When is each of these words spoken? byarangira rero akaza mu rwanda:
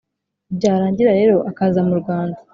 byarangira 0.57 1.11
rero 1.19 1.35
akaza 1.49 1.81
mu 1.87 1.95
rwanda: 2.01 2.39